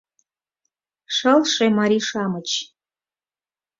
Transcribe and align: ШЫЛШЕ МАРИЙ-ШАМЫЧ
ШЫЛШЕ 1.15 1.65
МАРИЙ-ШАМЫЧ 1.77 2.49